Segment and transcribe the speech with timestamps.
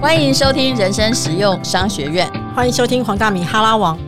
[0.00, 2.30] 欢迎收听人生实用商学院。
[2.54, 3.98] 欢迎收听黄大米哈拉王。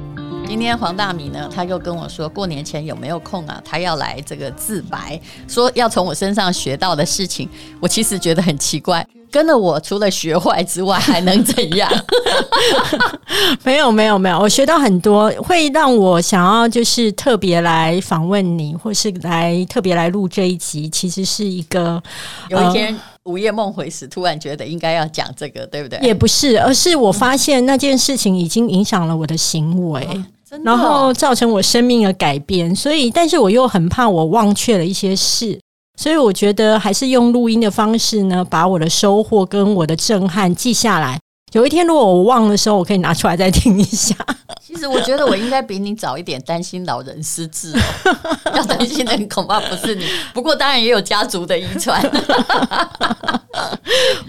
[0.46, 3.60] 今天黄大米呢，他又跟我说过年前有没有空啊？
[3.64, 7.48] 他要来这个自白，说要从我身上学到的事情。
[7.80, 11.90] 我其实觉得很奇怪，跟了我除了学坏之外，还能怎样？
[13.64, 20.88] 没有没有没有，我学到很多，会让我想要就是特别来访问你，或是来特别来录这一集。
[20.88, 22.00] 其实是一个
[22.48, 25.98] 有一天午夜梦回时，突然觉得应该要讲这个，对不对？
[26.00, 30.06] 也不是，而是我发现那件事情已经影响了我的行为。
[30.64, 35.56] 然后造成我生命的改变，所以，但是我又很怕我忘却了一些事，
[35.96, 41.20] 所以我觉得还是用录音的方式呢，把我的收获跟我的震撼记下来。
[41.52, 44.14] 有一天如果我忘的时候，我可以拿出来再听一下。
[44.64, 47.72] 其实我觉得我应该比你早一点担心老人失智，
[48.54, 50.04] 要担心的恐怕不是你。
[50.32, 52.00] 不过当然也有家族的遗传。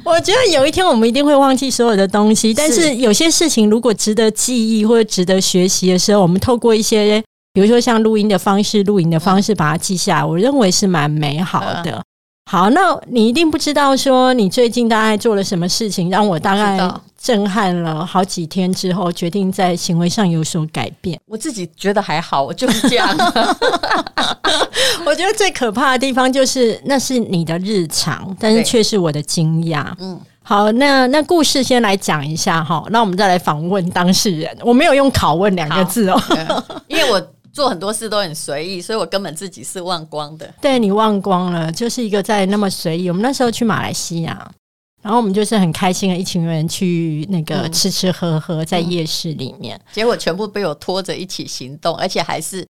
[0.04, 12.04] 我觉得有一天我们一定会忘记所有的东西，但是有些事情如果值得记忆或者值得学习的时候，我们透过一些，比如说像录音的方式、录影的方式把它记下来，我认为是蛮美好的。
[12.50, 16.78] 好，那你一定不知道说你最近大概做了什么事情，让我大概
[17.22, 21.20] 震撼了好几天之后，决定在行为上有所改变。
[21.28, 23.08] 我自己觉得还好，我就是这样。
[25.06, 29.86] 我觉得最可怕的地方就是那是你的日常，但是却是我的惊讶。
[30.00, 34.58] 嗯，好，那那故事先来讲一下哈，那我们再来访问当事人。
[34.62, 36.22] 我没有用拷问两个字哦，
[36.88, 37.22] 因为我。
[37.54, 40.50] 做很多事都很随意，所以我根本自己是忘光的。
[40.62, 43.10] 对你忘光了，就是一个在那么随意。
[43.10, 44.50] 我们那时候去马来西亚，
[45.02, 52.66] 然后我们就是很开心的一群人去那个吃吃喝喝，在夜市里面，结果全部被我拖着一起行动，而且还是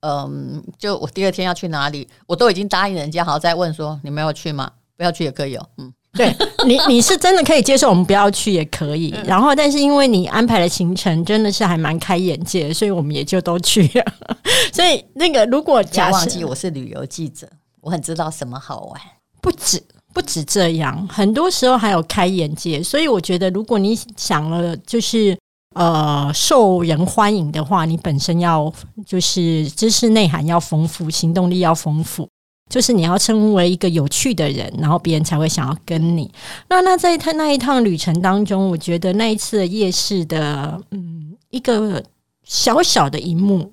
[0.00, 4.70] 嗯，就我第二天要去哪里，我都已经答应人家，好在问说你们要去吗？
[4.96, 5.92] 不要去也可以哦，嗯。
[6.14, 6.30] 对
[6.68, 9.14] 你，你是真的可以接受我们不要去也可以。
[9.24, 14.04] 然后，但是因为你安排的行程真的是还蛮开眼界，所以我们也就都去了。
[14.74, 17.48] 所以那个如果假忘记我是旅游记者，
[17.80, 19.00] 我很知道什么好玩。
[19.40, 19.82] 不止
[20.12, 22.82] 不止这样，很多时候还有开眼界。
[22.82, 25.36] 所以我觉得，如果你想了就是
[25.74, 28.72] 呃受人欢迎的话，你本身要
[29.06, 32.28] 就是知识内涵要丰富，行动力要丰富。
[32.70, 36.30] 就是你要成为一个有趣的人，然后别人才会想要跟你。
[36.70, 42.02] 那那在他那一趟旅程当中，我觉得那一次夜市的嗯一个
[42.44, 43.70] 小小的一幕，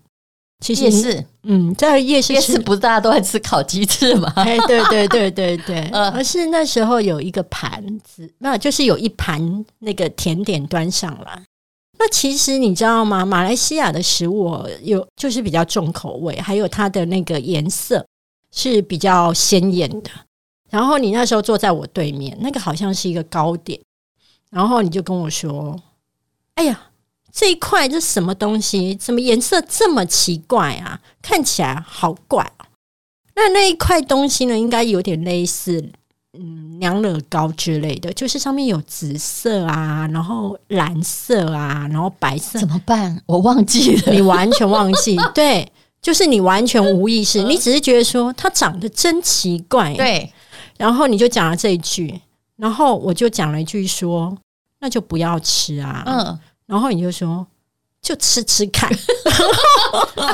[0.59, 4.31] 其实是嗯在夜市夜市不是大家都在吃烤鸡翅吗？
[4.37, 11.43] 哎，对对对对对， 而是那时候有一个盘子，那就是有一盘那个甜点端上来。
[11.97, 13.25] 那其实你知道吗？
[13.25, 18.05] 马来西亚的食物有就是比较重口味，还有它的那个颜色。
[18.51, 20.09] 是比较鲜艳的，
[20.71, 23.79] 然后你那时候坐在我对面，那个好像是一个糕点，
[24.49, 25.79] 然后你就跟我说
[26.55, 26.88] ：“哎呀，
[27.31, 28.95] 这一块是什么东西？
[28.95, 30.99] 怎么颜色这么奇怪啊？
[31.21, 32.51] 看起来好怪。”
[33.35, 35.83] 那那一块东西呢，应该有点类似
[36.37, 43.21] 嗯娘惹糕之类的，就是上面有紫色啊，然后蓝色啊，然后白色，怎么办？
[43.25, 45.71] 我忘记了，你完全忘记 对。
[46.01, 50.31] 就是你完全无意识，你只是觉得说它长得真奇怪，对，
[50.77, 52.21] 然后你就讲了这一句，
[52.55, 54.33] 然后我就讲了一句说
[54.79, 57.45] 那就不要吃啊，嗯，然后你就说
[58.01, 58.87] 就吃吃看，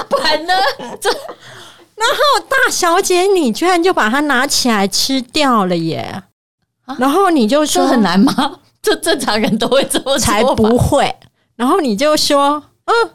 [0.09, 0.53] 不然呢？
[1.00, 1.09] 这，
[1.96, 6.23] 然后大小姐你居然就把它拿起来吃掉了耶，
[7.00, 8.59] 然后你就说很难吗？
[8.84, 11.16] 这正常人都会这么才不会，
[11.56, 13.12] 然后你就说嗯。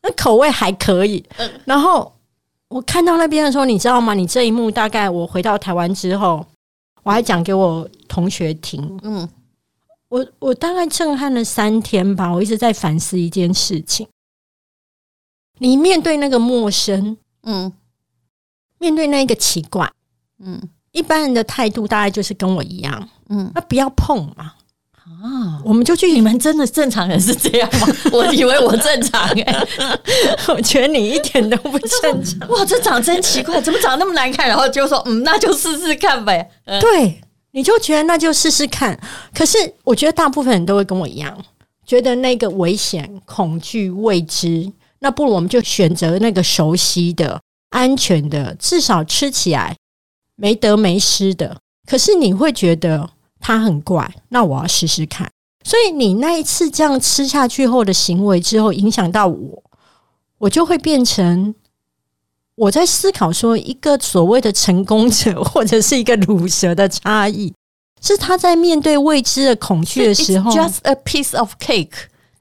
[0.00, 1.22] 那口味还可以，
[1.64, 2.14] 然后
[2.68, 4.14] 我看到那边的时候，你知道吗？
[4.14, 6.46] 你这一幕大概我回到台湾之后，
[7.02, 8.96] 我还讲给我同学听。
[9.02, 9.28] 嗯，
[10.08, 14.08] 我我大概震撼了三天吧，我一直在反思一件事情：
[15.58, 17.72] 你面对那个陌生，嗯，
[18.78, 19.90] 面对那个奇怪，
[20.42, 24.54] 嗯，一般人的态度大概就是跟我一样，嗯，那不要碰嘛。
[25.22, 26.12] 啊，我们就去。
[26.12, 27.88] 你们真的正常人是这样吗？
[28.12, 29.66] 我以为我正常哎，
[30.48, 32.46] 我觉得你一点都不正常。
[32.50, 34.46] 哇，这长真奇怪，怎么长那么难看？
[34.46, 36.50] 然后就说，嗯，那就试试看呗。
[36.78, 37.20] 对，
[37.52, 38.98] 你就觉得那就试试看。
[39.34, 41.36] 可是我觉得大部分人都会跟我一样，
[41.86, 47.40] 觉得那个危险、恐惧、未知，那不如我们就选择那个熟悉的、
[47.70, 49.76] 安全的，至少吃起来
[50.36, 51.60] 没得没失的。
[51.86, 53.10] 可是你会觉得。
[53.40, 55.30] 它很怪，那我要试试看。
[55.62, 59.62] 所以你那一次这样吃下去后的行为之后，影响到我，
[60.38, 61.54] 我就会变成
[62.58, 67.54] 我在思考说，一个所谓的成功者或者是一个乳蛇的差异，
[68.02, 71.90] 是他在面对未知的恐惧的时候，just a piece of cake，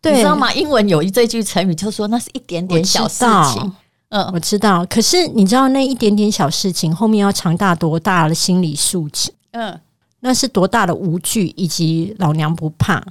[0.02, 0.52] 你知道吗？
[0.54, 3.72] 英文有一这句成语，就说那是一点点小事情。
[4.10, 4.86] 嗯，我知道。
[4.88, 9.32] 可是你知道那一点点小事情后面要强大多大的心理素质？
[9.52, 9.80] 嗯，
[10.22, 13.04] 那是多大的无惧以及老娘不怕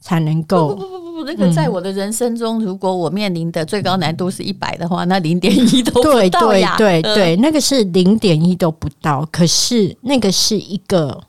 [0.00, 0.78] 才能够。
[1.22, 9.24] 那个在我的人生中，如果我面临的最高难度是一百的话，那零点一都对对对对，那个是零点一都不到。
[9.30, 11.22] 可是那个是一个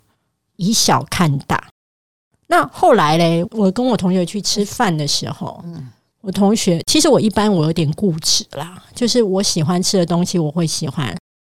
[0.55, 1.67] 以小看大。
[2.47, 5.89] 那后来嘞，我跟我同学去吃饭的时候，嗯，
[6.21, 11.07] 我同学其实我一般我有点固执啦，就是我喜欢吃的东西我会喜欢，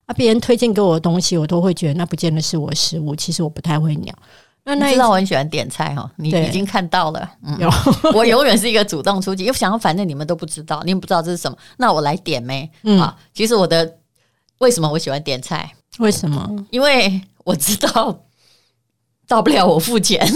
[0.07, 3.15] 啊，别人推荐给我的东西我都会觉得那不见得是我食物。
[3.15, 4.15] 其实我不太会鸟。
[4.65, 7.31] 那你知道我很喜欢点菜哈，你已经看到了。
[7.59, 7.71] 有，
[8.15, 12.71] 我永远是一个主动出击，因为想反正你们都不知道，你们不知道这是什么，那我来点没？
[12.99, 13.99] 啊，其实我的
[14.59, 15.71] 为什么我喜欢点菜？
[15.99, 16.49] 为什么？
[16.71, 18.19] 因为我知道
[19.29, 20.27] 到不了我付钱。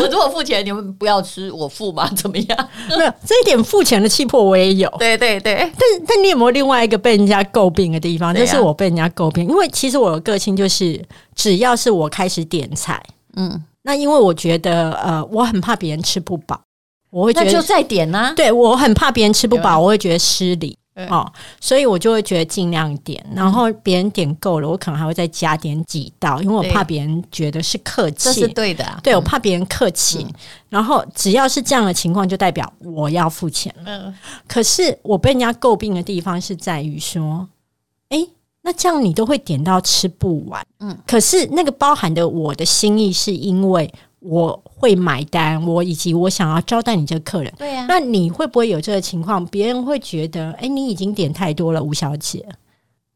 [0.00, 2.08] 我如果付钱，你们不要吃，我付吗？
[2.16, 2.68] 怎么样？
[2.88, 4.88] 没有这一点付钱的气魄，我也有。
[4.98, 8.34] 对对对，但但你有没有另外一个被人家诟病的地方？
[8.34, 11.02] 就是我被人家诟病，因为其实我的个性就是，
[11.34, 13.02] 只要是我开始点菜，
[13.36, 16.60] 嗯，那因为我觉得，呃，我很怕别人吃不饱，
[17.10, 18.32] 我会觉得就再点呢。
[18.36, 20.77] 对我很怕别人吃不饱，我会觉得失礼。
[21.06, 21.30] 哦，
[21.60, 28.84] 所以我就会觉得尽量点，然后别人点够了，我可能还会再加点几道，因为我怕别人觉得是客气，这是对的。
[29.02, 30.26] 对我怕别人客气，
[30.68, 33.82] 然后只要是这样的情况，就代表我要付钱了。
[33.86, 34.14] 嗯，
[34.46, 37.48] 可是我被人家诟病的地方是在于说，
[38.08, 38.26] 哎，
[38.62, 40.66] 那这样你都会点到吃不完。
[40.80, 43.92] 嗯，可是那个包含的我的心意是因为。
[44.20, 47.52] 我会买单，我以及我想要招待你这个客人。
[47.56, 49.44] 对呀，那你会不会有这个情况？
[49.46, 52.46] 别人会觉得，哎，你已经点太多了，吴小姐。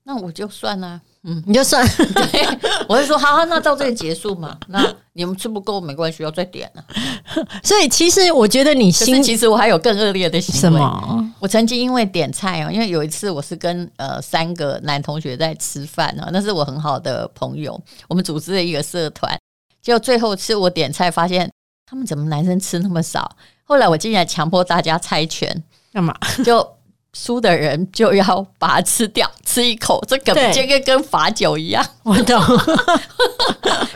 [0.05, 1.87] 那我就算了，嗯，你就算。
[1.87, 2.59] 对，
[2.89, 4.59] 我就说，好，好，那到这里结束嘛。
[4.67, 6.85] 那你们吃不够没关系，要再点了。
[7.63, 10.61] 所以其实我觉得你心，其实我还有更恶劣的行为。
[10.61, 11.33] 什么？
[11.39, 19.39] 我曾经因为点菜哦，因为有一次我是跟呃三个男同学在吃饭啊，那是我很好的朋友，我们组织了一个社团。
[19.83, 21.51] 就最后吃我点菜，发现
[21.85, 23.37] 他们怎么男生吃那么少？
[23.65, 25.63] 后来我竟然强迫大家猜拳，
[25.93, 26.17] 干嘛？
[26.45, 26.77] 就
[27.17, 31.85] 输的人就要把它吃掉，吃一口，这个这个跟罚酒一样。
[32.03, 32.41] 我懂。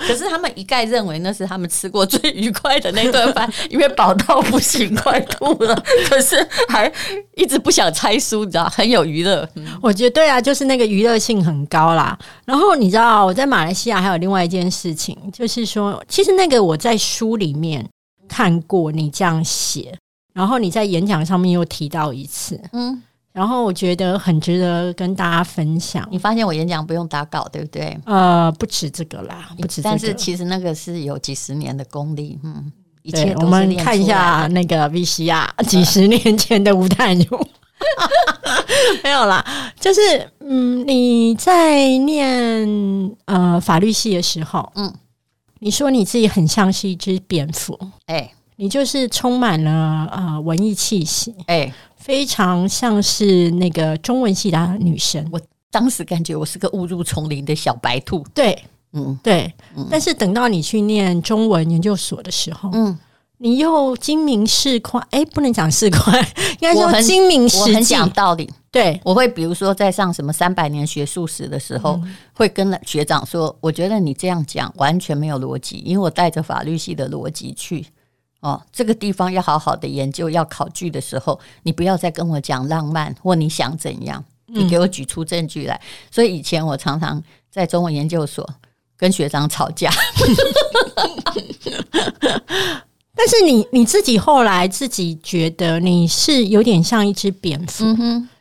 [0.06, 5.74] 可是他们一概认为那是他们吃过最愉快的那顿饭，因为饱到不行，快吐了。
[6.08, 6.36] 可是
[6.68, 6.90] 还
[7.34, 9.48] 一直不想猜输，你知道，很有娱乐。
[9.82, 12.16] 我觉得对啊，就是那个娱乐性很高啦。
[12.44, 17.84] 然后你知道，我在马来西亚还有另外一件事情，就是说，其实那个我在书里面
[18.28, 19.92] 看过你这样写，
[20.36, 23.02] 然后你在演讲上面又提到一次，嗯。
[23.32, 26.06] 然后我觉得很值得跟大家分享。
[26.10, 27.98] 你发现我演讲不用打稿，对不对？
[28.04, 29.80] 呃，不止这个啦，不止。
[29.80, 32.70] 但是其实那个是有几十年的功力，嗯，
[33.02, 37.38] 一切我们看一下那个 VCR 几十年前的吴淡如，
[39.04, 39.44] 没有啦，
[39.78, 40.00] 就是
[40.40, 44.90] 嗯，你在念呃法律系的时候，嗯，
[45.58, 51.72] 你说你自己很像是一只蝙蝠，哎，你就是充满了呃文艺气息，哎。
[51.96, 55.40] 非常像是那个中文系的女生，我
[55.72, 58.24] 当时感觉我是个误入丛林的小白兔。
[58.32, 58.56] 对，
[58.92, 59.52] 嗯，对。
[59.90, 62.96] 但是等到你去念中文研究所的时候，嗯，
[63.38, 66.16] 你又精明市侩，哎，不能讲市侩，
[66.60, 68.48] 应该说精明实很讲道理。
[68.70, 72.00] 对，我会比如说在上什么三百年学术史的时候，
[72.34, 77.84] 会跟学长说，我觉得你这样讲完全没有逻辑，因为我带着法律系的逻辑去。
[78.46, 85.80] 哦，这个地方要好好的研究，要考据的时候，你不要再跟我讲浪漫或你想怎样，你给我举出证据来。
[86.12, 88.48] 所以以前我常常在中文研究所
[88.96, 89.90] 跟学长吵架，
[93.16, 97.84] 但是你你自己后来自己觉得你是有点像一只蝙蝠，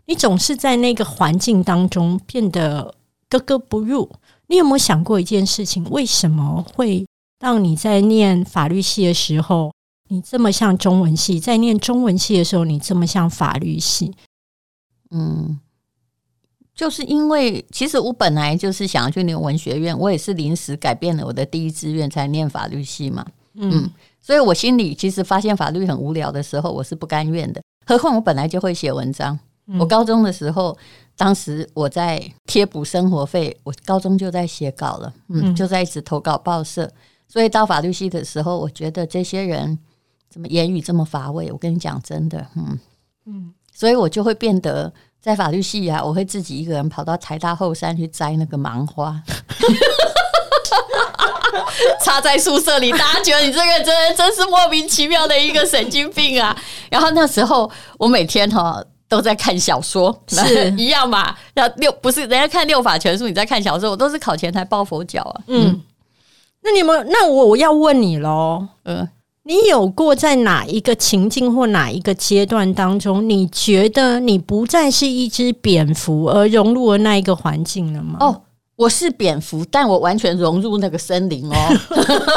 [0.05, 2.93] 你总是在那个环境当中变得
[3.27, 4.07] 格格不入。
[4.45, 5.83] 你有没有想过一件事情？
[5.89, 7.07] 为什么会
[7.39, 9.74] 让你在念法律系的时候？
[10.07, 14.13] 你这么像中文系，在念中文系的时候，你这么像法律系，
[15.09, 15.59] 嗯，
[16.75, 23.89] 就是因为其实我本来就是想要去念文学院，我也是临时改变了我的第一志愿才念法律系嘛，嗯，
[24.21, 27.59] 所以我心里其实发现法律很无聊的时候，我是不甘愿的。
[27.88, 29.39] 何况我本来就会写文章，
[29.79, 30.77] 我高中的时候，
[31.17, 36.91] 当时我在贴补生活费，我高中就在写稿了，嗯，就在一直投稿报社，
[37.27, 39.79] 所以到法律系的时候，我觉得这些人。
[40.29, 41.51] 怎么言语这么乏味？
[41.51, 42.79] 我跟你讲，真的，嗯
[43.25, 44.91] 嗯，所以我就会变得
[45.22, 49.22] 在法律系啊，我会自己一个人跑到台大后山去摘那个芒花，
[52.03, 52.91] 插在宿舍里。
[52.91, 56.55] 大家觉得你这个真真是莫名其妙的一个神经病啊！
[56.89, 61.36] 然后那时候我每天哈都在看小说，是 一样嘛？
[61.55, 65.41] 要六不是人家看六法全书，你在看小说，我都是考前才抱佛脚啊。
[65.48, 65.82] 嗯，
[66.62, 69.08] 那你们那我我要问你喽，嗯。
[69.47, 78.17] 你有过在哪一个情境或哪一个阶段当中，你觉得你不再是一只蝙蝠，而融入了那一个环境了吗？
[78.19, 78.41] 哦，
[78.75, 81.55] 我是蝙蝠，但我完全融入那个森林哦。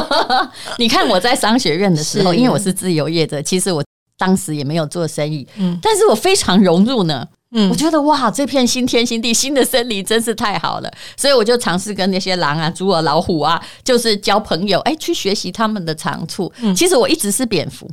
[0.76, 3.82] 你看我在商学院的时候，因为我是自由业者，其实我
[4.18, 7.26] 当时也没有做生意，嗯，但是我非常融入呢。
[7.50, 16.52] 嗯，我觉得哇，这片新天新地、新的森林真是太好了，所以我就尝试跟那些狼啊、猪啊、老虎啊，就是交朋友，哎，去学习他们的长处。
[16.76, 17.90] 其实我一直是蝙蝠，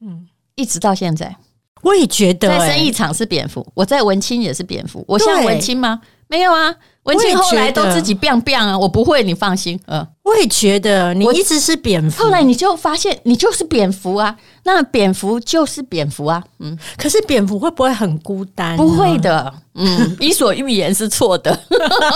[0.00, 1.36] 嗯，一直到现在，
[1.82, 6.00] 我也觉得在生意场是蝙蝠，我在文青也是蝙蝠，我像文青吗？
[6.30, 6.74] 没有啊。
[7.04, 9.78] 文青后来都自己变变啊，我不会，你放心。
[9.86, 12.22] 嗯，我也觉得你一直是蝙蝠。
[12.22, 16.44] 后来你就发现你就是蝙蝠啊，那蝙蝠就是蝙蝠啊。
[16.58, 18.76] 嗯，可是蝙蝠会不会很孤单？
[18.76, 19.52] 不会的。
[19.74, 21.58] 嗯， 伊索寓言是错的。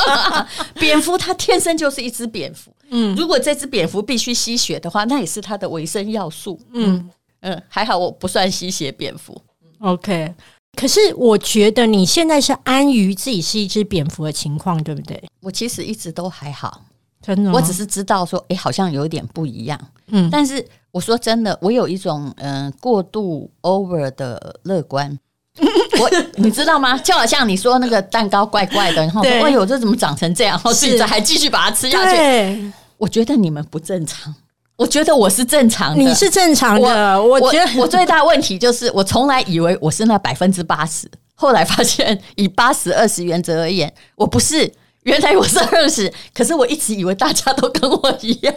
[0.78, 2.70] 蝙蝠它天生就是一只蝙蝠。
[2.90, 6.60] 嗯，如果这只蝙蝠必须吸血的话，那也是它的维生要素。
[6.74, 9.40] 嗯嗯，还好我不算吸血蝙蝠。
[9.80, 10.32] OK。
[10.76, 15.22] 可是我觉得你现在是安于自己是一只蝙蝠的情况，对不对？
[15.40, 16.82] 我其实一直都还好，
[17.20, 17.52] 真的。
[17.52, 19.78] 我只是知道说，哎，好像有点不一样。
[20.08, 25.18] 嗯，但是我说真的，我有一种嗯过度 over 的乐观。
[26.00, 26.98] 我你知道吗？
[26.98, 30.54] 就好像你说那个蛋糕怪怪的，然后说哎呦这怎么长成这样？
[30.56, 32.72] 然后现在还继续把它吃下去。
[32.98, 34.34] 我觉得你们不正常。
[34.76, 37.22] 我觉得我是正常的，你是正常的。
[37.22, 44.72] 我觉得我最大问题就是，我从来以为我是那百分之八十，后来发现以八十二十原则而言，我不是。
[45.04, 48.54] 原来我是二十，可是我一直以为大家都跟我一样。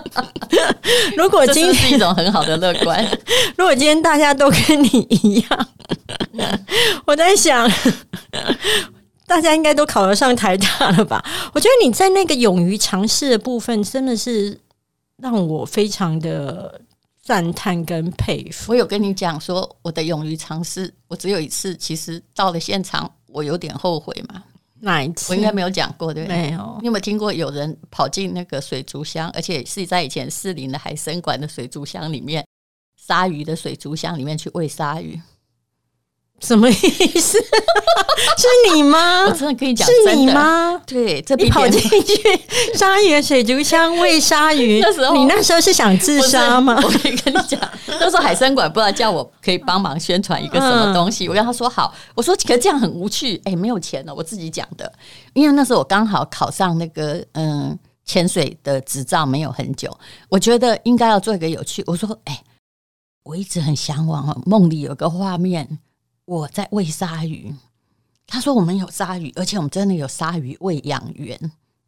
[1.18, 3.06] 如果今天是一种很好的乐观，
[3.58, 5.68] 如果今天大家都跟你一样，
[7.04, 7.70] 我在想，
[9.28, 11.22] 大家应该都考得上台大了吧？
[11.52, 14.58] 我觉得你在那个勇于尝试的部分，真的是。
[15.22, 16.80] 让我非常的
[17.22, 18.72] 赞叹跟佩服。
[18.72, 21.76] 我有跟你讲说，我的勇于尝试，我只有一次。
[21.76, 24.42] 其实到了现场，我有点后悔嘛。
[24.80, 25.32] 哪一次？
[25.32, 26.36] 我应该没有讲过，对不对？
[26.36, 26.76] 没有。
[26.80, 32.46] 你有没有听过有人跑进那个水族箱，而且是在以前四林的海参馆的水族箱里面，
[32.96, 35.18] 鲨鱼的水族箱里面去喂鲨鱼？
[36.40, 37.38] 什么意思？
[38.36, 39.24] 是你吗？
[39.26, 40.80] 我真的跟你讲，是你吗？
[40.86, 42.40] 对，这你跑进去
[42.74, 46.78] 鲨鱼水族箱喂鲨鱼， 那时候你那时候是想自杀吗？
[46.84, 54.90] 我可以跟你讲，那时候海参馆不知道叫我可以帮忙宣传一个什么东西，我跟他说好，我说可这样很无趣，哎，没有钱了，我自己讲的，
[55.32, 59.90] 因为那时候我刚好考上那个嗯潜水的执照没有很久，
[60.28, 61.82] 我觉得应该要做一个有趣。
[61.86, 62.42] 我说哎，
[63.24, 65.78] 我一直很向往，梦里有个画面。
[66.26, 67.54] 我在喂鲨鱼，
[68.26, 71.38] 他说我们有鲨鱼，而且我们真的有鲨鱼喂养员。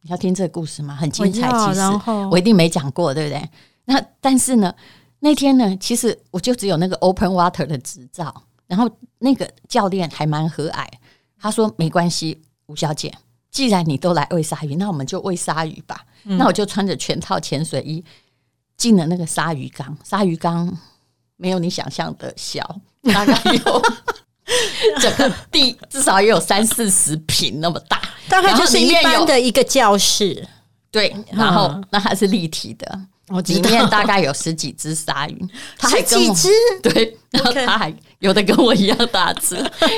[0.01, 0.95] 你要听这个故事吗？
[0.95, 1.51] 很精彩。
[1.51, 1.81] 其实
[2.31, 3.51] 我一定没讲过，对不对？
[3.85, 4.73] 那但是呢，
[5.19, 8.45] 那天呢，其实我就只有那个 open water 的执照。
[8.69, 10.87] 然后那个教练还蛮和蔼，
[11.39, 13.13] 他说没关系，吴小姐，
[13.51, 16.07] 既然你都来喂鲨鱼，那我们就喂鲨鱼吧。
[16.23, 18.05] 那我就穿着全套潜水衣
[18.77, 19.97] 进了那个鲨鱼缸。
[20.05, 20.79] 鲨鱼缸
[21.37, 23.83] 没有你想象的小，大概有。
[25.01, 30.47] 整个地至少也有三四十平那么大，大概就是一般的一个教室。
[30.91, 33.01] 对，然后那它是立体的，
[33.45, 36.49] 里面大概有十几只鲨鱼，它还几只？
[36.83, 39.55] 对，然后它还有的跟我一样大只。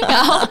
[0.09, 0.45] 然后，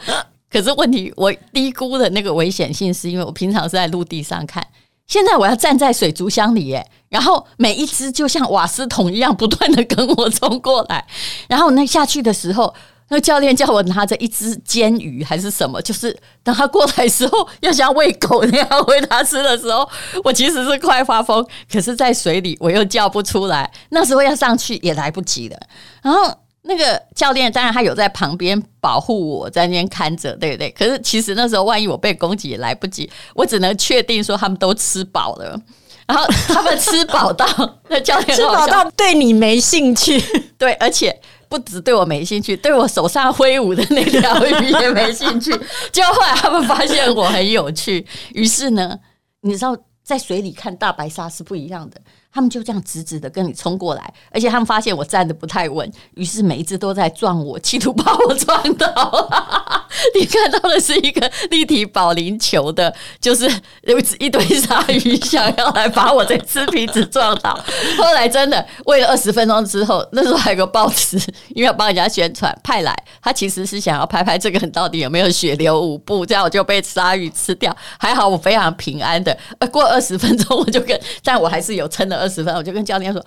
[0.50, 4.66] 可是问题我低估的那个危险性，是因为我平常是在陆地上看，
[5.06, 11.06] 现在我要站在水族箱里，耶，然后每一只就像瓦斯桶一样不断的跟我冲过来，
[11.48, 12.74] 然后那下去的时候。
[13.10, 19.86] 那个教练叫我拿着一只煎鱼还是什么，就是等他过来时候，要像喂狗那样喂他吃的时候，
[20.22, 23.68] 我其实是快发疯，可是在水里我又叫不出来。
[23.88, 25.58] 那时候要上去也来不及了。
[26.02, 30.70] 然后那个教练当然他有在旁边保护我，在那边看着，对不对？
[30.70, 35.60] 可是其实那时候万一我被攻击也来不及，我只能确定说他们都吃饱了。
[36.06, 37.44] 然后他们吃饱到
[37.88, 40.22] 那教练吃饱到对你没兴趣，
[40.56, 41.20] 对，而且。
[41.50, 45.50] 不止对我没兴趣，对我手上挥舞的那条鱼也没兴趣。
[45.90, 48.96] 结果后来他们发现我很有趣，于是呢，
[49.40, 52.00] 你知道在水里看大白鲨是不一样的，
[52.32, 59.28] 他们就这样直直的跟你冲过来，而且他们发现我站的不太稳，于是每一只都在撞我，企图把我撞倒。
[60.14, 63.50] 你看到的是一个立体保龄球的，就是
[63.82, 67.52] 有一堆鲨鱼想要来把我这吃皮子撞倒。
[67.98, 71.18] 后来真的为了二十分钟之后，那时候还有个报纸，
[71.48, 77.76] 因为要帮人家宣传派来，他其实是想要拍拍这个人到底有没有血流五步，这样我就被鲨鱼吃掉。
[77.98, 79.36] 还好我非常平安的，
[79.72, 83.24] 过二十分钟我就跟，但我还是有撑了二十分，我就跟教练说。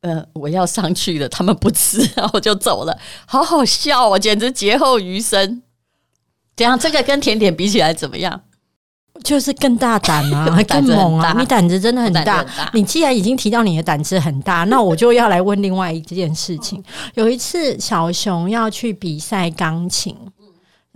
[0.00, 5.60] 呃，我要上去了，他们不吃， 然后我就走了，好好笑哦，简直劫后余生。
[6.54, 6.78] 怎样？
[6.78, 8.40] 这个跟甜点比起来怎么样？
[9.24, 11.34] 就是更大胆啊， 更猛啊！
[11.36, 12.46] 你胆子真的很大。
[12.72, 16.80] 你既然已经提到你的胆子很大， 那我就要来问另外一件事情。
[17.14, 20.16] 有一次，小熊要去比赛钢琴。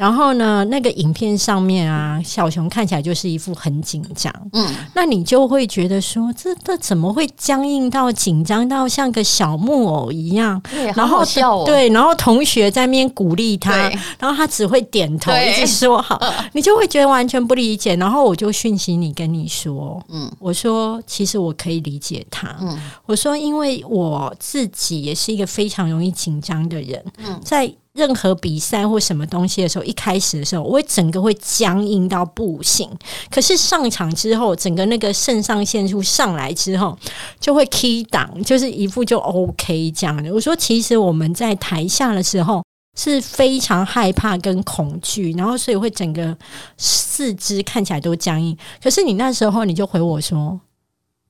[0.02, 4.34] 然后呢，那个影片上面啊，小熊看起来就是一副很紧张。
[4.52, 10.60] 嗯，那你就会觉得说，这这怎么会僵硬到紧张到像个小木偶一样？
[10.68, 11.24] 对，然后
[11.64, 16.20] 对，然后同学在那边鼓励他，然后他只会点头，一直说好，
[16.52, 17.94] 你就会觉得完全不理解。
[17.94, 22.52] 然后我就讯息你跟你说，嗯，我说其实我可以理解他。
[22.60, 27.00] 嗯，我说因为我自己也是一个非常容易紧张的人。
[27.18, 27.72] 嗯，在。
[27.94, 32.88] 任何比赛或什么东西的时候，一开始的时候，我会整个会僵硬到不行。
[33.30, 36.96] 可是上场之后，整个那个肾上腺素上来之后，
[37.38, 40.32] 就会 key 档，就是一副就 OK 这样的。
[40.32, 42.64] 我说，其实我们在台下的时候
[42.96, 46.34] 是非常害怕跟恐惧，然后所以会整个
[46.78, 48.56] 四肢看起来都僵硬。
[48.82, 50.58] 可是你那时候你就回我说：“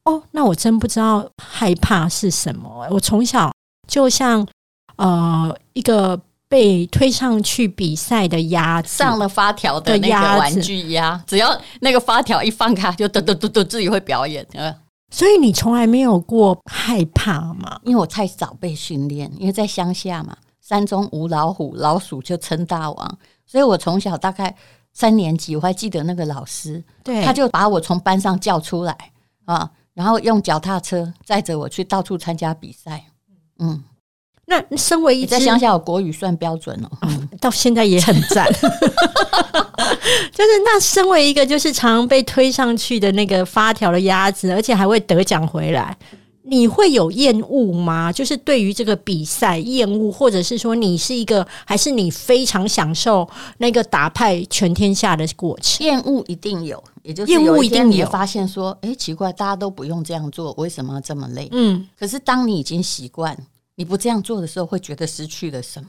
[0.07, 2.87] 哦，那我真不知道害怕是什么。
[2.89, 3.53] 我从小
[3.89, 4.47] 就像
[4.95, 6.21] 呃一个。”
[6.53, 14.47] 被推上去比赛的鸭子，上了发条的那个玩具鸭，只要那个发条一放开，就嘟嘟嘟嘟自己会表演。
[15.11, 17.81] 所以你从来没有过害怕吗？
[17.85, 23.19] 因为我太早被训练，因为在乡下嘛，山中无老虎，老鼠就称大王。
[23.47, 24.55] 所以我从小大概
[24.93, 28.95] 三年级，我还记得那个老师，对，他就把我从班上叫出来
[29.47, 33.07] 啊，然后用脚踏车载着我去到处参加比赛。
[33.59, 33.83] 嗯。
[34.47, 37.09] 那身为一在乡下，我国语算标准哦，
[37.41, 38.47] 到现在也很赞。
[40.33, 45.97] 就是那身为一个就是常被推上去的那个发条的鸭子，而且还会得奖回来，
[46.43, 48.13] 你会有厌恶吗？
[48.13, 53.29] 就是对于这个比赛厌恶，或者是说你是一个，还是你非常享受
[53.59, 55.87] 那个打败全天下的过程？
[55.87, 58.07] 厌恶一定有，也就是厌恶一定有。
[58.09, 61.49] 发现说，哎，奇怪，大家都不用这样做，为什么要这么累？
[61.53, 63.37] 嗯，可是当你已经习惯。
[63.75, 65.89] 你不这样做的时候，会觉得失去了什么？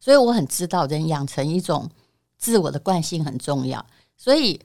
[0.00, 1.88] 所以我很知道，人养成一种
[2.36, 3.84] 自我的惯性很重要。
[4.16, 4.60] 所以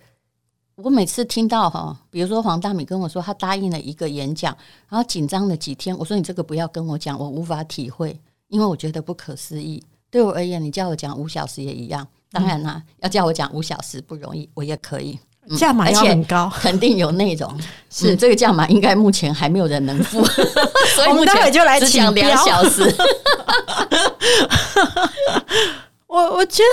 [0.76, 4.58] 我每次听到哈，比如说黄大米跟我说他答应了一个演讲，
[4.90, 9.84] 然后紧张了几天，我说你这个不要跟我讲，我无法体会，因为我觉得不可思议。
[10.10, 12.08] 对我而言，你叫我讲五小时也一样。
[12.32, 15.20] 当然啦，要叫我讲五小时不容易，我也可以。
[15.58, 17.54] 价码要很高，肯定有内容。
[17.96, 20.26] 是这个价码，应该目前还没有人能付，
[20.96, 22.84] 所以我们待会就来讲两小时。
[26.08, 26.64] 我我觉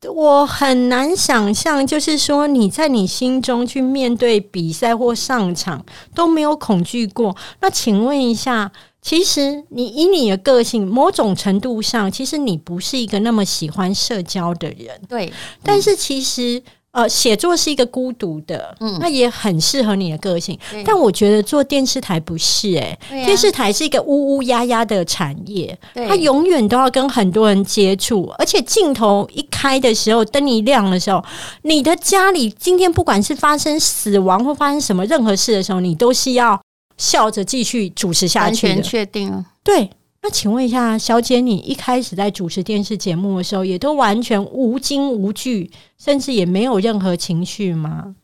[0.00, 7.36] 得我很难想象，就是说你在你心中去面对比赛或上场都没有恐惧过。
[7.60, 15.00] 那请问一下，其实你以你的个性，某种程度上，其实你不是一个那么喜欢社交的人。
[15.08, 16.60] 对，但是其实。
[16.98, 20.58] 呃，写作是一个孤独的，嗯，那也很适合你的个性。
[20.84, 31.24] 但我觉得做电视台不是，哎，电视台是一个乌乌压压的产业，它永远都要跟很多人接触，而且镜头一开的时候，灯一亮的时候，
[31.62, 36.60] 你的家里今天不管是发生死亡或发生什么任何事的时候，你都是要
[36.96, 38.82] 笑着继续主持下去的。
[38.82, 39.88] 确定对。
[40.28, 48.14] 那请问一下，小姐，你一开始在主持电视节目的时候，也都完全无惊无惧，甚至也没有任何情绪吗？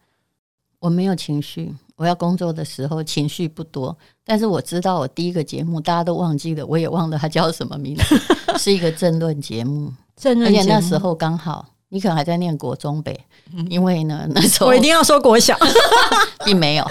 [0.80, 3.96] 我没有情绪，我要工作的时候情绪不多。
[4.22, 8.20] 但是我知道，我第一个节目大家都忘记了，我也忘了它叫什么名字，
[8.60, 9.90] 是一个政论节目。
[10.14, 13.18] 政论，而且那时候刚好你可能还在念国中北，
[13.70, 15.56] 因为呢那时候我一定要说国小，
[16.44, 16.86] 并没有。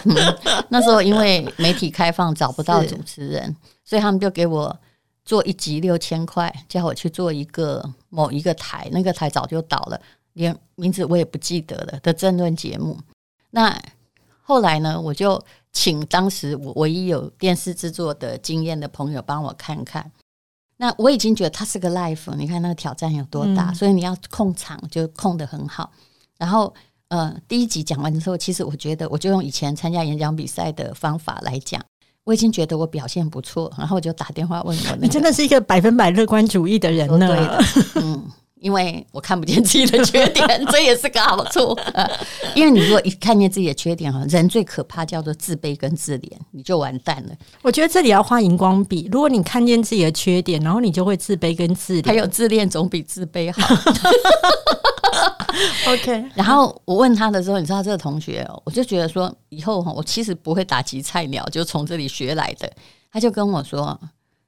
[0.69, 4.75] 那时候因为媒体开放，找不到主持人，所以他们就给我。
[5.25, 9.99] 做一集六千块，叫我去做一个某一个台，那个台早就倒了，
[10.33, 12.97] 连名字我也不记得了的争论节目。
[13.51, 13.79] 那
[14.41, 20.11] 后来呢，我就请当时我唯一有电视制作的经验的朋友帮我看看。
[20.77, 25.91] 那我已经觉得它是个 life，你看那个挑战有多大，所以你要控场就控得很好。
[26.37, 26.73] 然后
[27.07, 31.81] 呃，第一集讲完之后，其实我觉得我就用以前参加演讲比赛的方法来讲。
[32.23, 37.59] 我已经觉得我表现不错，然后我就打电话问我，你真的是一个百分百乐观主义的人呢。
[37.95, 38.23] 嗯。
[38.63, 41.77] 因为我看不见自己的缺点， 这也是个好处。
[42.55, 47.35] 因为你如果一看见自己的缺点哈，人最可怕叫做自卑跟自怜，你就完蛋了。
[47.61, 49.09] 我觉得这里要画荧光笔。
[49.11, 52.07] 如果你看见自己的缺点，然后你就会自卑跟自怜。
[52.07, 53.75] 还有自恋总比自卑好。
[55.91, 56.23] OK。
[56.33, 62.71] 然后我问他的时候，你知道这个同学，我就觉得说以后哈，我其实不会打击菜鸟，就从这里学来的。
[63.11, 63.99] 他就跟我说。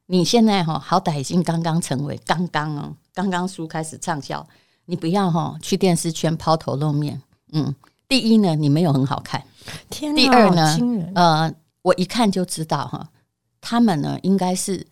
[0.08, 4.45] 你现在哈好歹已经刚刚成为刚刚哦，刚刚书开始畅销，
[4.86, 7.19] 你不要哈去电视圈抛头露面。
[7.54, 7.73] 嗯，
[8.08, 9.41] 第一呢，你没有很好看。
[9.89, 10.78] 天，第二呢，
[11.15, 11.51] 呃，
[11.82, 13.10] 我一看就知道哈，
[13.62, 14.86] 他们呢应该是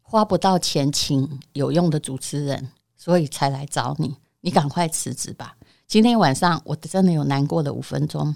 [0.00, 4.16] 花不到钱请有用的主持人，所以才来找你。
[4.40, 5.54] 你赶快辞职吧。
[5.86, 8.34] 今天晚上我真的有难过了五分钟。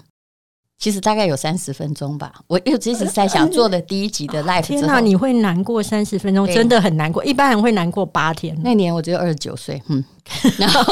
[0.79, 7.23] 其实大概有三十分钟吧，我又一直在想做的第一集的 live 天哪，你会难过三十分钟，真的很难过。
[7.23, 8.57] 一般人会难过八天。
[8.61, 10.03] 那年我只有二十九岁，嗯，
[10.57, 10.83] 然后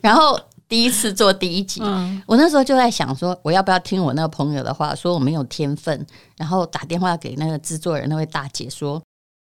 [0.00, 1.80] 然后第一次做第一集，
[2.26, 9.02] 我那时候就在想说，我要不要听我那个朋友的话，说我没有天分，然后打电话给那个制作人那位大姐说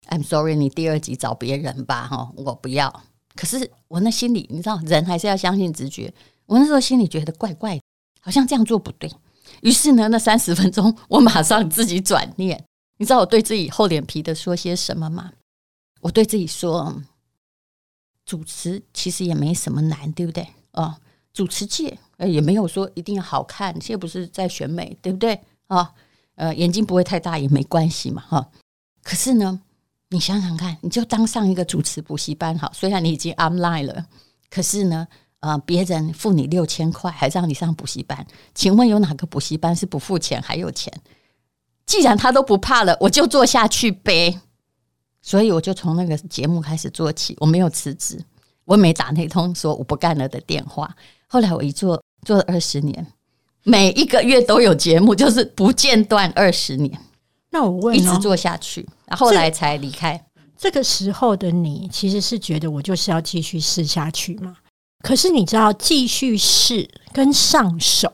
[0.08, 2.92] ，I'm sorry，你第二集找别人吧，哈，我不要。
[3.36, 6.12] 可是我那心里，你知道，人还是要相信直觉。
[6.46, 7.82] 我那时候心里觉得怪怪的，
[8.20, 9.08] 好像这样做不对。
[9.62, 12.64] 于是呢，那三十分钟，我马上自己转念。
[12.98, 15.32] 你知道我对自己厚脸皮的说些什么吗？
[16.00, 17.00] 我对自己说
[18.26, 20.46] ：“主持其实也没什么难，对不对？
[20.72, 20.96] 哦，
[21.32, 25.40] 主持界呃也没有说一定要好看，现在不是在选美，对不对？
[25.68, 25.92] 啊，
[26.34, 28.50] 呃，眼睛不会太大也没关系嘛，哈。
[29.02, 29.60] 可是呢，
[30.08, 34.06] 你想想看，你就当上一个主持补习班，好，虽然你已经 online 了，
[34.50, 35.06] 可是呢。”
[35.42, 38.24] 呃，别人付你六千块，还让你上补习班，
[38.54, 40.92] 请问有哪个补习班是不付钱还有钱？
[41.84, 44.40] 既然他都不怕了，我就做下去呗。
[45.20, 48.24] 所以我就从那个节目开始做起，我没有辞职，
[48.64, 50.94] 我没打那通说我不干了的电话。
[51.26, 53.04] 后来我一做做了二十年，
[53.64, 56.96] 每一个月都有节目，就是不间断二十年。
[57.50, 60.24] 那我问，一直做下去，然后来才离开。
[60.56, 64.56] 这个时候的你，其实是觉得我就是要继续试下去吗？
[65.02, 68.10] 可是你知道，继续试跟上手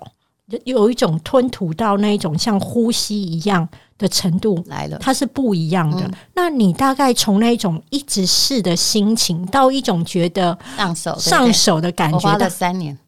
[0.64, 6.10] 有一种吞吐到那一种像呼吸一样的程度来了，它是不一样的。
[6.34, 12.98] 那你大概从那种一直试的心情，到一种觉得上手上手的感觉，我花了三年。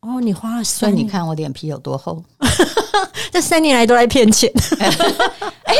[0.00, 2.24] 哦，你花了，所以你看我脸皮有多厚。
[3.30, 4.50] 这三年来都在骗钱。
[5.64, 5.74] 哎，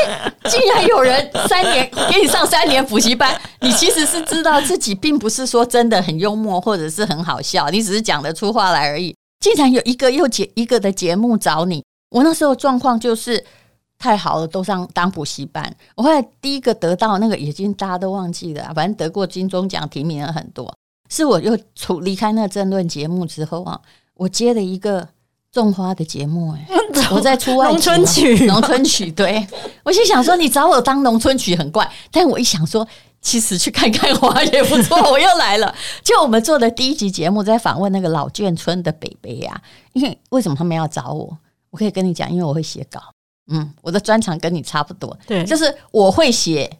[0.45, 9.15] 竟然有人三年给你上三年补习班，你其实是知道自己并不是说真的很幽默或者是很好笑，你只是讲得出话来而已。
[9.39, 13.43] 竟然有一个又节一个的节目找你，我那时候状况就是
[13.97, 15.75] 太好了，都上当补习班。
[15.95, 20.73] 我后来第一个得到那个已经大家都忘记了，反正得过金钟奖提名了很多，
[21.09, 23.79] 是我又出离开那个争论节目之后啊。
[24.15, 25.07] 我接了一个
[25.51, 26.65] 种花的节目，哎，
[27.11, 29.45] 我在出外农村曲，农村曲，对
[29.83, 32.87] 我心想说，你找我当农村曲很怪，但我一想说，
[33.21, 35.75] 其实去看看花也不错，我又来了。
[36.03, 39.61] 就我们做的第一集节目，在访问那个老眷村的北北呀，
[39.91, 41.37] 因为为什么他们要找我？
[41.69, 43.01] 我可以跟你讲，因为我会写稿，
[43.51, 46.71] 嗯，我的专长跟你差不多，对，就是我会写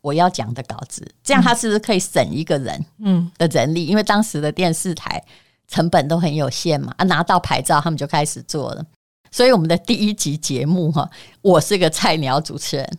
[0.00, 3.86] 我要讲的稿子，这样他是不是可以省一个人，嗯，的人力？
[3.86, 5.22] 因为当时的电视台。
[5.68, 8.84] 成本都很有限嘛，啊，拿到牌照他们就开始做了。
[9.30, 11.08] 所以我们的第一集节目哈，
[11.42, 12.90] 我是个菜鸟主持人，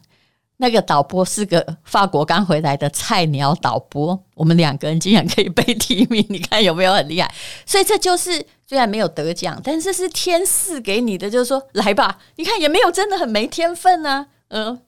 [0.58, 7.34] 那个导播是个法国刚回来的菜鸟导播，我们两个人竟然可以被提名，你看有没有很厉害？
[7.66, 14.80] 所以这就是虽然没有得奖，但是是天赐给你的，就是说来吧，你看也没有真的很没天分呢，嗯。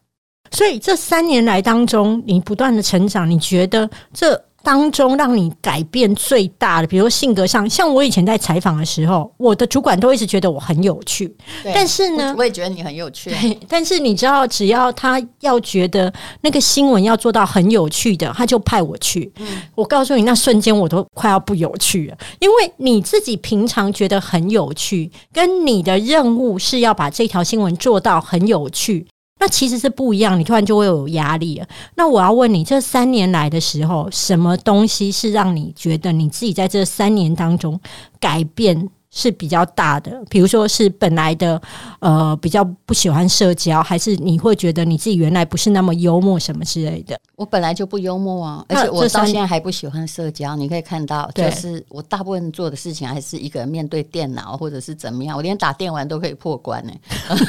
[0.51, 4.45] 所以这三年来当中，你不断的成长，你觉得这？
[4.63, 11.35] 当中让你改变最大的，比如性格上，像我以前在采访的时候，我的主管都一直觉得我很有趣。
[11.73, 13.29] 但是呢，我也觉得你很有趣。
[13.29, 19.31] 对但是你知道，只要他要觉得那个新闻要做到很有趣的，他就派我去。
[19.75, 29.07] 我告诉你，那瞬间我都快要不有趣了，因为你自己平常觉得很有趣，跟你的任务是要把这条新闻做到很有趣。
[29.41, 31.67] 那其实是不一样，你突然就会有压力了。
[31.95, 37.79] 那我要问你，这三年来的时候，什么东西是让你觉得你自己在这三年当中
[38.19, 41.61] 改变是比较大的，比如说是本来的
[41.99, 47.19] 呃比较不喜欢社交，还是你会觉得你自己原来不是那么幽默什么之类的？
[47.35, 50.55] 我本来就不幽默啊，而且我到现在还不喜欢社交。
[50.55, 56.93] 你可以看到，就是我大部分做的事情还是一个人面对电脑或者是怎么样，我连打电玩都可以破关呢，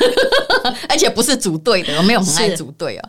[0.91, 3.09] 而且不是组队的，我没有很爱组队哦。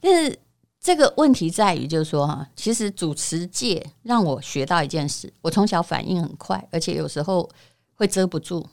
[0.00, 0.38] 但是
[0.80, 7.50] 这个问题在于，就是说哈，其实主持界让我学到一件事，我从小反应很快，而且有时候。
[7.98, 8.64] 会遮不住，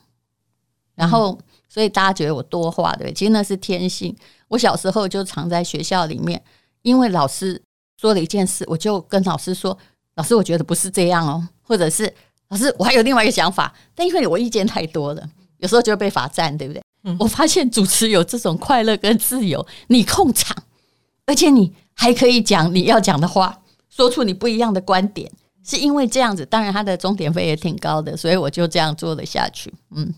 [0.93, 4.15] 然后所以大家觉得我多话对，其实那是天性。
[4.49, 6.39] 我小时候就常在学校里面，
[6.83, 7.59] 因为老师
[7.99, 9.75] 说了一件事，我就跟老师说
[10.13, 12.13] ：“老师，我觉得不是这样哦。”或者是
[12.49, 16.83] “老师，我还有另外一个想法。”但因为我意见太多了，有时候就会被罚站，对不对？
[17.19, 20.55] 我发现主持有这种快乐跟自由，你控场，
[21.25, 25.31] 而且你还可以讲你要讲的话，说出你不一样的观点。
[25.65, 29.73] 是因为这样子，当然他的终点费也挺高的，所以我就这样做了下去。
[29.95, 30.13] 嗯，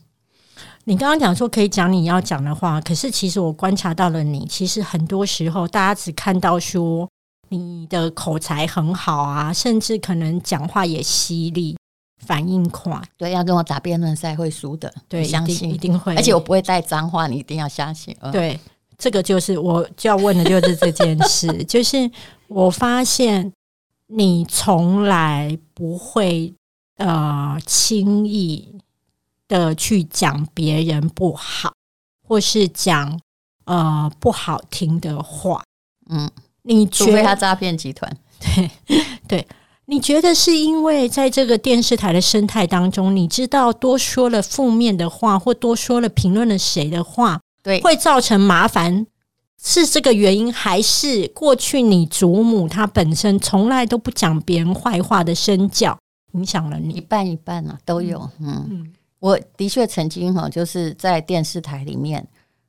[0.84, 7.10] 你刚刚讲说可以讲你要讲的话，可是其实我观察到了你，其实很多时候大家只看到说
[7.48, 11.78] 你的口才很好啊，甚至可能讲话也犀利，
[12.26, 13.02] 反应快。
[13.16, 18.14] 对，要跟我打辩论赛会输的，对，相信一定会，而且我不会带脏话，你一定要相信。
[18.34, 18.60] 对，
[18.98, 22.12] 这个就是我就要问的就是这件事， 就是
[22.50, 23.54] 我发现。
[24.08, 26.54] 你从来不会
[26.98, 28.80] 呃轻易
[29.48, 31.74] 的去讲别人不好，
[32.26, 33.20] 或是讲
[33.66, 35.64] 呃不好听的话。
[36.10, 36.30] 嗯，
[36.64, 38.72] 你除非他诈骗集团， 对
[39.28, 39.48] 对，
[39.88, 49.06] 你觉得是因为在这个电视台的生态当中，你知道多说了负面的话，或多说了评论了谁的话，对，会造成麻烦。
[49.62, 55.98] 是这个原因，还是过去你祖母她本身从来都不讲别人坏话的身教
[56.34, 56.94] 影响了你？
[56.94, 58.30] 一半一半啊，都有。
[58.40, 62.28] 嗯，我的确曾经哈，就是在电视台里面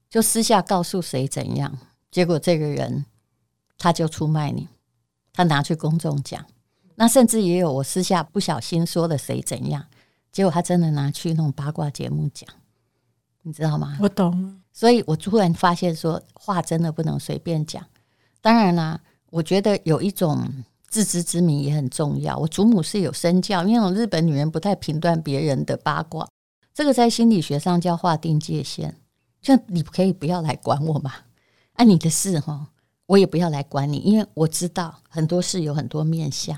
[0.08, 1.78] 就私下告诉谁怎样，
[2.10, 3.04] 结果这个人
[3.76, 4.66] 他就出卖你，
[5.32, 6.44] 他拿去公众讲。
[6.94, 9.84] 那甚至也有我私下不小心说了谁怎样，
[10.32, 12.48] 结果他真的拿去那种八卦节目讲，
[13.42, 13.98] 你知道吗？
[14.00, 14.57] 我懂。
[14.78, 17.84] 所以我突然发现，说话真的不能随便讲。
[18.40, 20.48] 当然啦，我觉得有一种
[20.86, 22.38] 自知之明也很重要。
[22.38, 26.28] 我祖母是有身教，因为日本女人不太评断别人的八卦，
[26.72, 28.94] 这个在心理学上叫划定界限。
[29.42, 31.12] 就你可以不要来管我嘛，
[31.72, 32.68] 按你的事哈，
[33.06, 36.56] 我也不要来管你，因为我知道很多事有很多面相。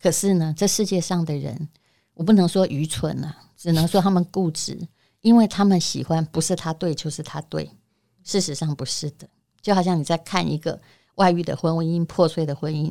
[0.00, 1.68] 可是呢，这世界上的人，
[2.14, 4.88] 我不能说愚蠢啊，只能说他们固执。
[5.22, 7.70] 因为他们喜欢，不是他对就是他对，
[8.24, 9.28] 事实上不是的。
[9.60, 10.80] 就好像你在看一个
[11.16, 12.90] 外遇的婚姻、破碎的婚姻，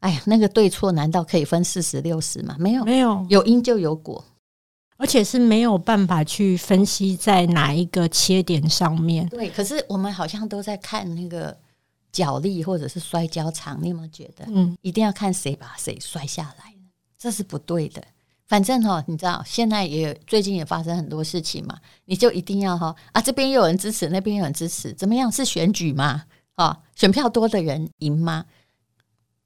[0.00, 2.56] 哎呀，那个对错难道可以分四十六十吗？
[2.58, 4.22] 没有，没有，有因就有果，
[4.98, 9.26] 而且是没有办法去分析在哪一个切点上面。
[9.30, 11.56] 对，可是我们好像都在看那个
[12.12, 14.44] 脚力或者是摔跤场，你有没有觉得？
[14.48, 16.74] 嗯，一定要看谁把谁摔下来，
[17.18, 18.04] 这是不对的。
[18.46, 25.32] 反正哈，你知道现在也最近也发生很多事情嘛，你就一定要哈啊，这边有人支持，那边有人支持，怎么样？
[25.32, 26.24] 是选举吗？
[26.56, 28.44] 啊，选票多的人赢吗？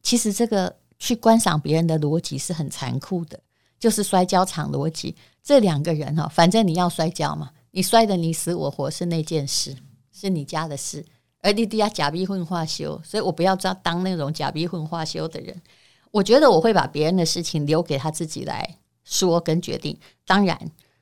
[0.03, 3.39] 其实这个去观赏别人的逻辑是很残酷的，
[3.79, 5.15] 就是摔跤场逻辑。
[5.43, 9.77] 这两个人哈，反正你要摔跤嘛，你摔的你死我活是那件事，
[10.13, 11.07] 是你家的事，
[11.41, 15.63] 而你底下假逼混化修，所以我不要当当那种假逼混化修的人。
[16.11, 18.77] 我觉得我会把别人的事情留给他自己来。
[19.09, 20.59] 说跟决定，当然，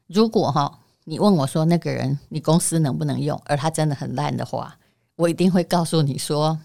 [0.06, 4.76] 如果哈，你问我说那个人你公司能不能用，而他真的很烂的话，
[5.16, 6.58] 我一定会告诉你说。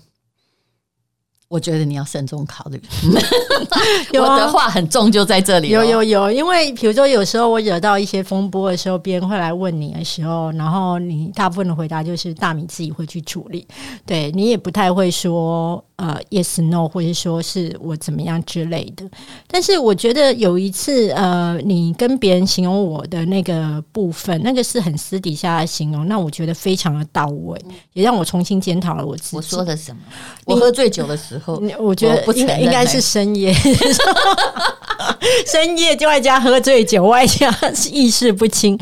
[1.47, 2.81] 我觉得你要慎重考虑。
[4.17, 5.67] 我的话很重，就在这里。
[5.67, 13.67] 有有有，因为比如说有时候我惹到一些风波的时候，别人会来问你的时候，然后你大部分的回答就是大米自己会去处理。
[14.05, 19.05] 对你也不太会说呃 yes no，或者说是我怎么样之类的。
[19.47, 27.59] 但是我觉得有一次呃，你跟别人形容我的那个部分，那个是很私底下的形容，那我觉得非常的到位，
[27.93, 29.37] 也让我重新检讨了我自己。
[29.37, 30.01] 我说的什么？
[30.45, 31.61] 我喝醉酒的时候。
[31.79, 33.53] 我觉得应该应该是深夜，
[35.45, 37.53] 深夜就外加喝醉酒，外加
[37.91, 38.77] 意识不清。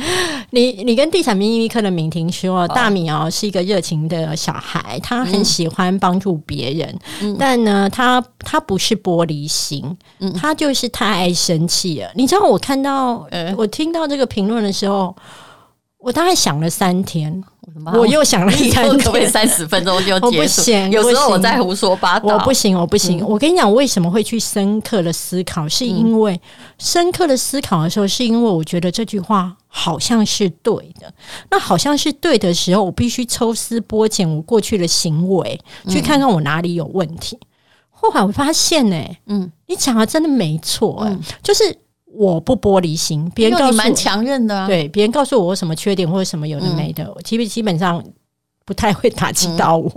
[0.51, 6.97] 你你跟地产秘密课的敏婷说，大米哦是一个热情的小孩，他很喜欢帮助别人，
[7.37, 9.97] 但呢，他他不是玻璃心，
[10.35, 12.09] 他就是太爱生气了。
[12.15, 13.53] 你知道我看到呃。
[13.57, 15.13] 我听到这个评论的时候，
[15.99, 17.43] 我大概想了三天。
[17.93, 20.71] 我又想了三天，可不可以三十分钟就 结束？
[20.91, 23.23] 有时候我在胡说八道，我不行，我不行。
[23.25, 25.69] 我跟你讲，为什么会去深刻的思考？
[25.69, 26.39] 是因为
[26.79, 31.13] 深刻的思考的时候，是因为我觉得这句话好像是对的。
[31.51, 37.37] 那好像是对的时候，我必须抽丝剥茧我过去的行为，去看看我哪里有问题。
[37.91, 41.63] 后来我发现，呢，嗯，你讲的真的没错，哎，就是
[42.13, 48.03] 我不玻璃心，别人告诉蛮强韧的，对，别人告诉我什么缺点或者什么有的没的，其实基本上
[48.65, 49.91] 不太会打击到我。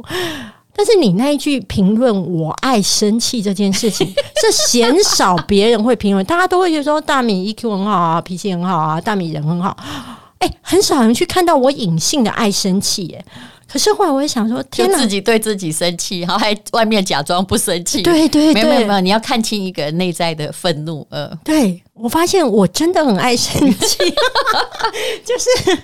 [0.74, 4.06] 但是你那一句评论，我爱生气这件事情，
[4.40, 9.76] 这鲜少别人会评论，大家都会觉得说大米 EQ 很好啊，脾气很好啊，大米人很好，
[10.38, 13.24] 哎，很少人去看到我隐性的爱生气，哎。
[13.72, 14.98] 可是后来我也想说，天哪！
[14.98, 18.02] 自己对自己生气，然后还外面假装不生气。
[18.02, 21.06] 对对对，没有没有没有，你要看清一个人内在的愤怒。
[21.08, 23.96] 呃，对我发现我真的很爱生气，
[25.24, 25.78] 就是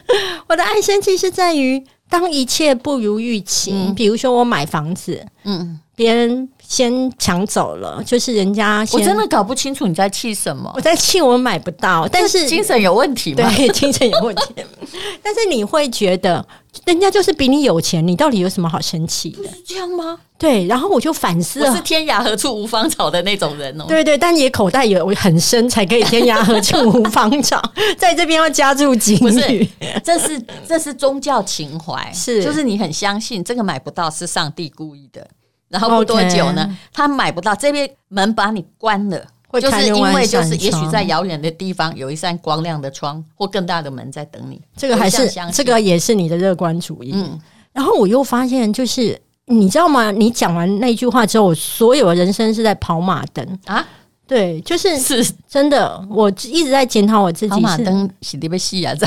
[0.48, 6.48] 我的爱生气是在于当一切不如预期，比如说我买房子，嗯，别人。
[6.68, 8.86] 先抢走了，就是人家。
[8.92, 10.70] 我真的搞不清楚你在气什么。
[10.76, 13.50] 我在气我买不到，但是精神有问题吗？
[13.56, 14.54] 对， 精神有问题。
[15.24, 16.46] 但是你会觉得，
[16.84, 19.44] 人家就是比你有钱，你到底有什么好生气的？
[19.44, 20.18] 是这样吗？
[20.36, 21.74] 对，然后我就反思了。
[21.74, 23.86] 是天涯何处无芳草的那种人哦。
[23.88, 27.62] 对对，但你口袋有很深，才可以天涯何处无芳草。
[27.96, 29.16] 在这边要加注警
[29.48, 29.66] 语，
[30.04, 35.26] 这是这是宗教情怀，是就是你很相信这个买不到是上帝故意的。
[35.68, 39.22] 然后不多久呢，他买不到这边门把你关了，
[39.60, 44.60] 就是因为就是也许在遥远的地方有一扇光亮的窗或更大的门在等你。
[44.76, 47.12] 这个还是这个也是你的乐观主义。
[47.14, 47.38] 嗯，
[47.72, 50.10] 然后我又发现，就是你知道吗？
[50.10, 53.86] 你讲完那句话之后，我所有的人生是在跑马灯啊！
[54.26, 57.48] 对，就是是真的，我一直在检讨我自己。
[57.48, 59.06] 跑马灯洗的被洗啊，在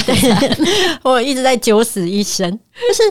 [1.04, 3.04] 我一直在九死一生，就是。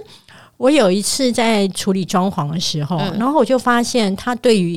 [0.60, 4.74] 我有一次在处理装潢的时候，然后我就发现他对于，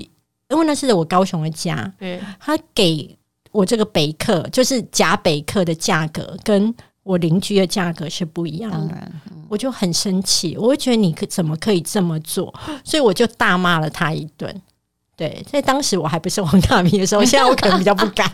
[0.47, 1.93] 因为那是我高雄的家，
[2.39, 3.13] 他给
[3.51, 9.11] 我这个北客，就是假北客的价格，跟我邻居的价格是不一样的。
[9.49, 12.53] 我就很生气，我会觉得你可怎么可以这么做？
[12.85, 14.61] 所以我就大骂了他一顿。
[15.17, 18.33] 对，在当时我还不是王大明的时候， 现在我可能比较不敢。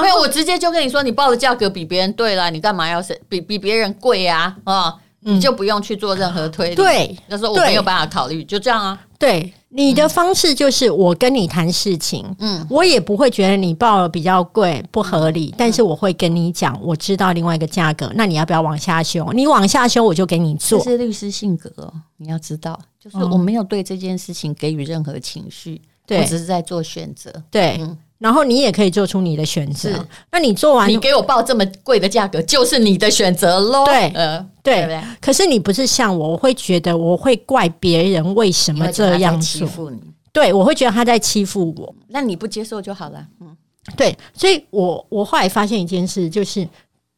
[0.00, 4.56] 没有，我直接就跟你说，你报的价格比别人对了，你干嘛要是比比别人贵啊？
[4.62, 4.94] 啊？
[5.24, 6.74] 你就不用去做任何推理。
[6.74, 8.98] 对，那时候我没有办法考虑，就这样啊。
[9.18, 19.30] 对，你的方式就是我跟你谈事情，嗯，我也不会觉得你报了比较贵不合理，但是我会跟你讲，我知道另外一个价格，那你要不要往下修？
[19.32, 20.78] 你往下修，我就给你做。
[20.78, 21.70] 这是律师性格，
[22.18, 27.32] 你要知道，就是我没有对这件事情给予任何情绪，我只是在做选择。
[27.50, 27.80] 对。
[28.18, 29.90] 然后你也可以做出你的选择。
[30.30, 33.84] 那你做完，你给我报这么贵的价格，就是你的选择喽。
[33.84, 35.00] 对，呃，对。
[35.20, 40.02] 可是你不是像我，我会觉得我会怪别人为什么这样欺负你。
[40.32, 41.94] 对，我会觉得他在欺负我。
[42.08, 43.28] 那你不接受就好了。
[43.38, 43.56] 嗯，
[43.96, 44.16] 对。
[44.32, 46.68] 所以我我后来发现一件事，就是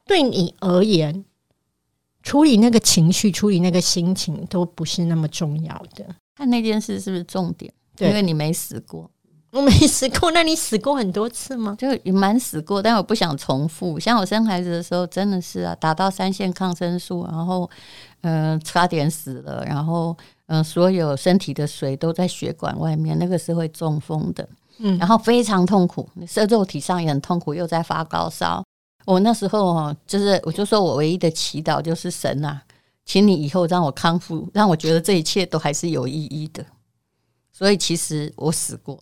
[0.04, 1.24] 对你而言，
[2.22, 6.04] 处理那个情绪、处理那个心情都不是那么重要的。
[6.36, 7.72] 看那件事是不是重点？
[8.00, 9.10] 因为你没死过。
[9.56, 11.74] 我没死过，那你死过很多次吗？
[11.78, 13.98] 就也蛮死过，但我不想重复。
[13.98, 17.68] 像我生孩子的时候，真的是啊，打到三线抗生素，然后
[18.20, 20.14] 嗯，差点死了，然后
[20.48, 28.62] 嗯，所有身体的水都在血管外面，那个是会中风的，嗯，然后非常痛苦，是肉体上也很痛苦，又在发高烧。
[29.06, 32.60] 我那时候哦，就是我就说我唯一的祈祷就是神啊，
[33.06, 36.62] 请你以后让我康复，让我觉得这一切都还是有意义的。
[37.52, 38.98] 所以其实我死过。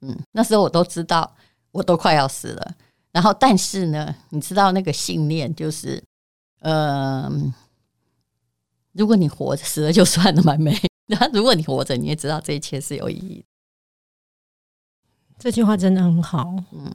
[0.00, 1.34] 嗯，那时候我都知道，
[1.72, 2.74] 我都快要死了。
[3.12, 6.02] 然后，但是呢，你知道那个信念就是，
[6.60, 7.30] 呃，
[8.92, 10.78] 如果你活着，死了就算了嘛，没。
[11.06, 13.44] 然后，如果你活着，你也知道这一切是有意义。
[15.38, 16.54] 这句话真的很好。
[16.72, 16.94] 嗯。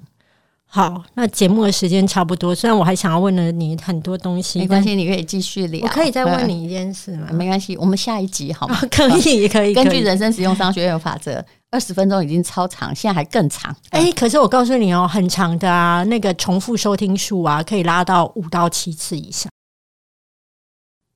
[0.66, 2.56] 好，那节目的时间差不多。
[2.56, 5.84] 虽然我还想要问了你很多东西，没关系，你可以继续聊。
[5.84, 7.30] 我可以再问你一件事吗？
[7.32, 8.80] 没关系，我们下一集好吗？
[8.90, 9.74] 可以，可以。
[9.76, 13.76] 根据人生使用商学院法则，二十分钟已经超长，现在还更长。
[13.90, 19.52] 哎，可是我告诉你哦，很长的啊，那个重复收听数啊，可以拉到五到七次以上。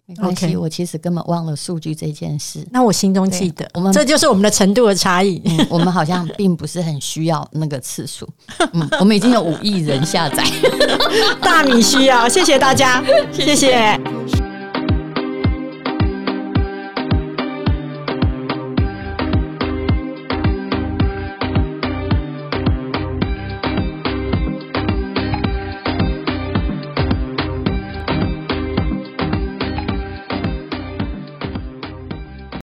[0.07, 2.65] 没关系，我其实根本忘了数据这件事。
[2.71, 5.39] 那我心中记得，我们这就是我们的程度的差异。
[5.69, 8.27] 我们好像并不是很需要那个次数。
[8.73, 10.43] 嗯，我们已经有五亿人下载，
[11.39, 14.46] 大米需要，谢谢大家， 谢谢。